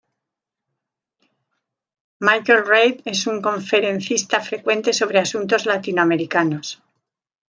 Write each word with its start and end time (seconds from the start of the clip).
Michael 2.27 2.63
Reid 2.71 3.01
es 3.05 3.27
un 3.27 3.39
conferencista 3.39 4.41
frecuente 4.41 4.93
sobre 4.93 5.19
asuntos 5.19 5.67
latinoamericanos. 5.67 6.81